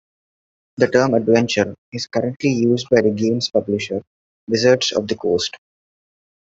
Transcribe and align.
The 0.77 0.87
term 0.87 1.13
"adventure" 1.13 1.75
is 1.93 2.07
currently 2.07 2.49
used 2.49 2.89
by 2.89 3.01
the 3.01 3.11
game's 3.11 3.51
publisher 3.51 4.01
Wizards 4.47 4.93
of 4.93 5.07
the 5.07 5.13
Coast. 5.15 5.55